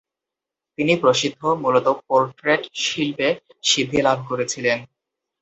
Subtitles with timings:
[0.77, 3.29] তিনি প্রসিদ্ধ, মূলত পোর্ট্রেট শিল্পে
[3.63, 4.77] সিদ্ধি লাভ করেছিলেন।